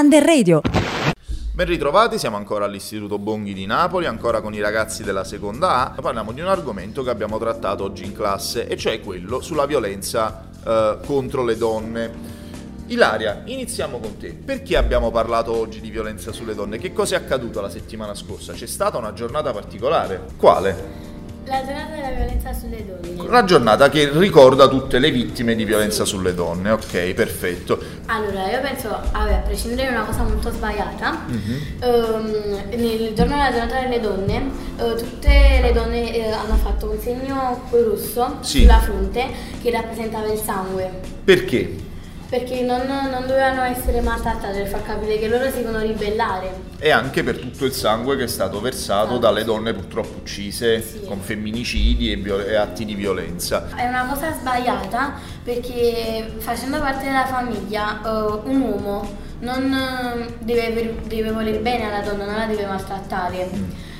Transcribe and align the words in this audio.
Under 0.00 0.24
Radio. 0.24 0.62
Ben 1.52 1.66
ritrovati, 1.66 2.18
siamo 2.18 2.38
ancora 2.38 2.64
all'Istituto 2.64 3.18
Bonghi 3.18 3.52
di 3.52 3.66
Napoli, 3.66 4.06
ancora 4.06 4.40
con 4.40 4.54
i 4.54 4.60
ragazzi 4.60 5.02
della 5.02 5.24
seconda 5.24 5.92
A. 5.92 6.00
Parliamo 6.00 6.32
di 6.32 6.40
un 6.40 6.46
argomento 6.46 7.02
che 7.02 7.10
abbiamo 7.10 7.36
trattato 7.36 7.84
oggi 7.84 8.06
in 8.06 8.14
classe, 8.14 8.66
e 8.66 8.78
cioè 8.78 9.02
quello 9.02 9.42
sulla 9.42 9.66
violenza 9.66 10.48
eh, 10.64 10.96
contro 11.04 11.44
le 11.44 11.58
donne. 11.58 12.10
Ilaria, 12.86 13.42
iniziamo 13.44 13.98
con 13.98 14.16
te. 14.16 14.32
Perché 14.32 14.78
abbiamo 14.78 15.10
parlato 15.10 15.54
oggi 15.54 15.82
di 15.82 15.90
violenza 15.90 16.32
sulle 16.32 16.54
donne? 16.54 16.78
Che 16.78 16.94
cosa 16.94 17.16
è 17.16 17.18
accaduto 17.18 17.60
la 17.60 17.68
settimana 17.68 18.14
scorsa? 18.14 18.54
C'è 18.54 18.66
stata 18.66 18.96
una 18.96 19.12
giornata 19.12 19.52
particolare. 19.52 20.28
Quale? 20.38 21.09
La 21.46 21.64
giornata 21.64 21.94
della 21.94 22.10
violenza 22.10 22.52
sulle 22.52 22.84
donne. 22.86 23.20
Una 23.28 23.44
giornata 23.44 23.88
che 23.88 24.08
ricorda 24.12 24.68
tutte 24.68 24.98
le 24.98 25.10
vittime 25.10 25.54
di 25.56 25.64
violenza 25.64 26.04
sulle 26.04 26.32
donne. 26.34 26.70
Ok, 26.70 27.12
perfetto. 27.14 27.82
Allora, 28.06 28.50
io 28.50 28.60
penso, 28.60 28.88
vabbè, 28.88 29.32
a 29.32 29.36
prescindere 29.38 29.90
da 29.90 29.96
una 29.98 30.04
cosa 30.06 30.22
molto 30.22 30.50
sbagliata, 30.52 31.24
ehm, 31.80 32.62
nel 32.76 33.12
giorno 33.14 33.34
della 33.36 33.50
giornata 33.52 33.80
delle 33.80 34.00
donne, 34.00 34.50
eh, 34.78 34.94
tutte 34.96 35.58
le 35.62 35.72
donne 35.72 36.14
eh, 36.14 36.30
hanno 36.30 36.54
fatto 36.56 36.90
un 36.90 36.98
segno 37.00 37.62
rosso 37.70 38.36
Sì. 38.40 38.60
sulla 38.60 38.78
fronte 38.78 39.26
che 39.60 39.70
rappresentava 39.70 40.30
il 40.32 40.38
sangue. 40.38 40.90
Perché? 41.24 41.88
Perché 42.30 42.60
non, 42.62 42.86
non 42.86 43.26
dovevano 43.26 43.62
essere 43.62 44.00
maltrattate 44.00 44.58
per 44.58 44.68
far 44.68 44.82
capire 44.84 45.18
che 45.18 45.26
loro 45.26 45.50
si 45.50 45.56
devono 45.56 45.80
ribellare. 45.80 46.54
E 46.78 46.90
anche 46.90 47.24
per 47.24 47.36
tutto 47.38 47.64
il 47.64 47.72
sangue 47.72 48.16
che 48.16 48.22
è 48.22 48.26
stato 48.28 48.60
versato 48.60 49.06
Esatto. 49.08 49.18
dalle 49.18 49.42
donne 49.42 49.72
purtroppo 49.74 50.18
uccise 50.20 50.80
Sì. 50.80 51.00
con 51.04 51.18
femminicidi 51.20 52.12
e, 52.12 52.16
viol- 52.16 52.46
e 52.48 52.54
atti 52.54 52.84
di 52.84 52.94
violenza. 52.94 53.66
È 53.74 53.84
una 53.84 54.06
cosa 54.06 54.32
sbagliata 54.32 55.14
perché 55.42 56.34
facendo 56.38 56.78
parte 56.78 57.06
della 57.06 57.26
famiglia 57.26 58.00
eh, 58.00 58.40
un 58.44 58.60
uomo 58.60 59.16
non 59.40 59.72
eh, 59.72 60.34
deve, 60.38 60.98
deve 61.08 61.32
voler 61.32 61.60
bene 61.60 61.86
alla 61.92 62.00
donna, 62.08 62.26
non 62.26 62.36
la 62.36 62.46
deve 62.46 62.64
maltrattare. 62.64 63.50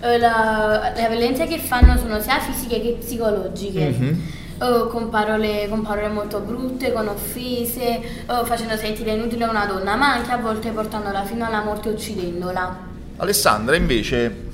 Eh, 0.00 0.18
la- 0.18 0.92
le 0.94 1.08
violenze 1.08 1.46
che 1.48 1.58
fanno 1.58 1.96
sono 1.98 2.20
sia 2.20 2.38
fisiche 2.38 2.80
che 2.80 2.96
psicologiche. 3.00 3.88
Mhm. 3.88 4.22
Eh, 4.62 4.88
con, 4.88 5.08
parole, 5.08 5.68
con 5.68 5.82
parole 5.82 6.08
molto 6.08 6.38
brutte, 6.38 6.92
con 6.92 7.08
offese, 7.08 7.82
eh, 7.82 8.44
facendo 8.44 8.76
sentire 8.76 9.12
inutile 9.12 9.44
una 9.46 9.66
donna, 9.66 9.96
ma 9.96 10.12
anche 10.12 10.30
a 10.30 10.36
volte 10.36 10.70
portandola 10.70 11.24
fino 11.24 11.44
alla 11.44 11.62
morte 11.62 11.88
uccidendola. 11.88 12.90
Alessandra, 13.16 13.74
invece, 13.74 14.50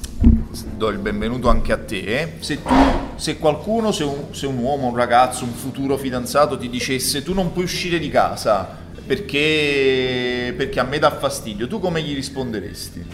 do 0.77 0.89
il 0.89 0.99
benvenuto 0.99 1.49
anche 1.49 1.73
a 1.73 1.79
te. 1.79 2.37
Se, 2.41 2.63
tu, 2.63 2.75
se 3.17 3.39
qualcuno, 3.39 3.93
se 3.93 4.05
un, 4.05 4.33
se 4.33 4.47
un 4.47 4.57
uomo, 4.57 4.87
un 4.87 4.97
ragazzo, 4.97 5.45
un 5.45 5.53
futuro 5.53 5.99
fidanzato 5.99 6.57
ti 6.57 6.71
dicesse 6.71 7.23
tu 7.23 7.35
non 7.35 7.53
puoi 7.53 7.65
uscire 7.65 7.99
di 7.99 8.09
casa 8.09 8.87
perché, 9.09 10.53
perché 10.55 10.81
a 10.81 10.85
me 10.85 10.99
dà 10.99 11.11
fastidio, 11.11 11.67
tu 11.67 11.81
come 11.81 12.03
gli 12.03 12.15
risponderesti? 12.15 13.07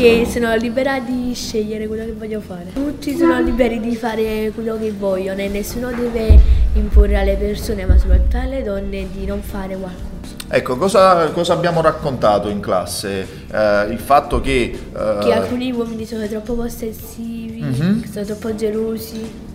Che 0.00 0.26
sono 0.26 0.54
libera 0.56 0.98
di 0.98 1.34
scegliere 1.34 1.86
quello 1.86 2.06
che 2.06 2.12
voglio 2.12 2.40
fare. 2.40 2.72
Tutti 2.72 3.14
sono 3.14 3.38
liberi 3.42 3.80
di 3.80 3.94
fare 3.94 4.50
quello 4.54 4.78
che 4.78 4.92
vogliono 4.92 5.40
e 5.40 5.48
nessuno 5.48 5.90
deve 5.92 6.38
imporre 6.72 7.18
alle 7.18 7.36
persone, 7.36 7.84
ma 7.84 7.98
soprattutto 7.98 8.38
alle 8.38 8.62
donne, 8.62 9.08
di 9.12 9.26
non 9.26 9.42
fare 9.42 9.76
qualcosa. 9.76 10.08
Ecco, 10.48 10.76
cosa, 10.78 11.28
cosa 11.32 11.52
abbiamo 11.52 11.82
raccontato 11.82 12.48
in 12.48 12.60
classe? 12.60 13.26
Eh, 13.52 13.86
il 13.90 13.98
fatto 13.98 14.40
che... 14.40 14.72
eh, 14.72 15.18
Che 15.20 15.32
alcuni 15.32 15.70
uomini 15.70 16.06
sono 16.06 16.26
troppo 16.26 16.54
possessivi, 16.54 17.60
Mhm. 17.60 18.10
sono 18.10 18.24
troppo 18.24 18.54
gelosi. 18.54 19.48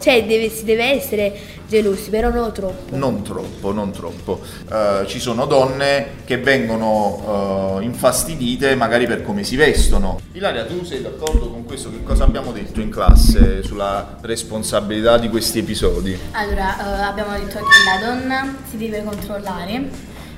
Cioè 0.00 0.24
deve- 0.24 0.48
si 0.48 0.64
deve 0.64 0.84
essere 0.92 1.36
gelosi, 1.68 2.08
però 2.08 2.30
non 2.30 2.50
troppo. 2.52 2.96
Non 2.96 3.22
troppo, 3.22 3.70
non 3.70 3.92
troppo. 3.92 4.40
Eh, 4.72 5.04
ci 5.06 5.20
sono 5.20 5.44
donne 5.44 6.06
che 6.24 6.38
vengono 6.38 7.78
eh, 7.80 7.84
infastidite 7.84 8.74
magari 8.76 9.06
per 9.06 9.22
come 9.22 9.44
si 9.44 9.56
vestono. 9.56 10.18
Ilaria, 10.32 10.64
tu 10.64 10.82
sei 10.84 11.02
d'accordo 11.02 11.50
con 11.50 11.66
questo? 11.66 11.90
Che 11.90 12.02
cosa 12.02 12.24
abbiamo 12.24 12.50
detto 12.50 12.80
in 12.80 12.88
classe 12.88 13.62
sulla 13.62 14.16
responsabilità 14.22 15.18
di 15.18 15.28
questi 15.28 15.58
episodi? 15.58 16.18
Allora, 16.32 16.78
eh, 16.78 17.02
abbiamo 17.02 17.32
detto 17.32 17.58
che 17.58 17.64
la 17.84 18.06
donna 18.06 18.54
si 18.70 18.78
deve 18.78 19.04
controllare, 19.04 19.82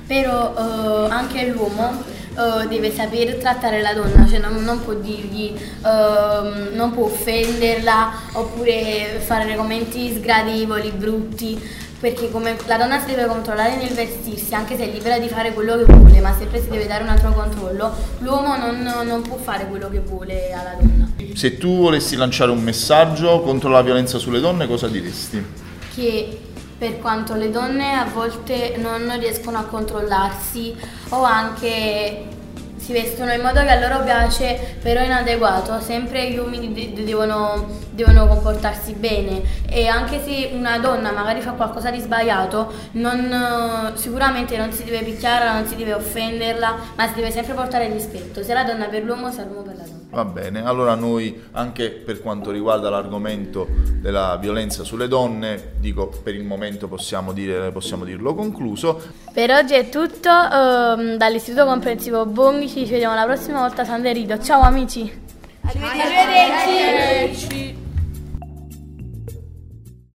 però 0.05 0.53
eh, 0.57 1.09
anche 1.09 1.47
l'uomo 1.47 2.03
eh, 2.35 2.67
deve 2.67 2.91
saper 2.91 3.35
trattare 3.35 3.81
la 3.81 3.93
donna, 3.93 4.27
cioè 4.27 4.39
non, 4.39 4.63
non 4.63 4.83
può 4.83 4.93
dirgli, 4.93 5.53
ehm, 5.85 6.69
non 6.73 6.91
può 6.91 7.05
offenderla 7.05 8.13
oppure 8.33 9.19
fare 9.23 9.55
commenti 9.55 10.13
sgradevoli, 10.13 10.91
brutti. 10.91 11.81
Perché 12.03 12.29
come 12.29 12.57
la 12.65 12.75
donna 12.75 12.99
si 12.99 13.05
deve 13.05 13.27
controllare 13.27 13.77
nel 13.77 13.93
vestirsi, 13.93 14.53
anche 14.53 14.75
se 14.75 14.83
è 14.83 14.91
libera 14.91 15.17
di 15.19 15.29
fare 15.29 15.53
quello 15.53 15.77
che 15.77 15.85
vuole, 15.85 16.19
ma 16.19 16.35
sempre 16.37 16.61
si 16.61 16.67
deve 16.67 16.85
dare 16.85 17.03
un 17.03 17.07
altro 17.07 17.31
controllo, 17.31 17.93
l'uomo 18.19 18.57
non, 18.57 19.05
non 19.05 19.21
può 19.21 19.37
fare 19.37 19.67
quello 19.67 19.89
che 19.89 20.01
vuole 20.01 20.51
alla 20.51 20.75
donna. 20.77 21.07
Se 21.33 21.57
tu 21.57 21.77
volessi 21.77 22.17
lanciare 22.17 22.51
un 22.51 22.61
messaggio 22.61 23.39
contro 23.39 23.69
la 23.69 23.81
violenza 23.81 24.17
sulle 24.17 24.41
donne, 24.41 24.67
cosa 24.67 24.89
diresti? 24.89 25.71
che 25.93 26.37
per 26.77 26.99
quanto 26.99 27.35
le 27.35 27.49
donne 27.49 27.93
a 27.93 28.05
volte 28.05 28.75
non 28.77 29.15
riescono 29.19 29.57
a 29.57 29.63
controllarsi 29.63 30.75
o 31.09 31.23
anche 31.23 32.25
si 32.83 32.91
vestono 32.91 33.31
in 33.31 33.39
modo 33.39 33.61
che 33.61 33.69
a 33.69 33.79
loro 33.79 34.03
piace 34.03 34.75
però 34.81 35.01
inadeguato, 35.01 35.79
sempre 35.79 36.29
gli 36.29 36.37
uomini 36.37 36.73
de- 36.73 36.91
de- 36.93 37.03
devono, 37.05 37.65
devono 37.91 38.27
comportarsi 38.27 38.91
bene. 38.91 39.41
E 39.69 39.87
anche 39.87 40.21
se 40.21 40.49
una 40.53 40.77
donna 40.79 41.13
magari 41.13 41.39
fa 41.39 41.51
qualcosa 41.51 41.91
di 41.91 41.99
sbagliato 42.01 42.73
non, 42.93 43.93
sicuramente 43.95 44.57
non 44.57 44.73
si 44.73 44.83
deve 44.83 45.03
picchiarla, 45.03 45.53
non 45.53 45.65
si 45.65 45.77
deve 45.77 45.93
offenderla 45.93 46.75
ma 46.95 47.07
si 47.07 47.13
deve 47.13 47.31
sempre 47.31 47.53
portare 47.53 47.87
rispetto, 47.87 48.43
sia 48.43 48.53
la 48.53 48.63
donna 48.65 48.87
per 48.87 49.03
l'uomo 49.03 49.31
sia 49.31 49.45
l'uomo 49.45 49.61
per 49.61 49.77
la 49.77 49.83
donna. 49.83 50.02
Va 50.13 50.25
bene, 50.25 50.63
allora 50.63 50.93
noi 50.93 51.41
anche 51.53 51.89
per 51.89 52.21
quanto 52.21 52.51
riguarda 52.51 52.91
l'argomento 52.91 53.67
della 53.99 54.37
violenza 54.37 54.83
sulle 54.83 55.07
donne, 55.07 55.71
dico 55.79 56.11
per 56.21 56.35
il 56.35 56.43
momento 56.43 56.87
possiamo, 56.87 57.33
dire, 57.33 57.71
possiamo 57.71 58.05
dirlo 58.05 58.35
concluso. 58.35 59.01
Per 59.33 59.51
oggi 59.51 59.73
è 59.73 59.89
tutto, 59.89 60.29
ehm, 60.29 61.17
dall'Istituto 61.17 61.65
Comprensivo 61.65 62.27
Bonghi 62.27 62.67
ci 62.67 62.85
vediamo 62.85 63.15
la 63.15 63.25
prossima 63.25 63.61
volta 63.61 63.81
a 63.81 63.85
San 63.85 64.03
Derido. 64.03 64.39
Ciao 64.39 64.61
amici! 64.61 65.11
Arrivederci. 65.61 67.81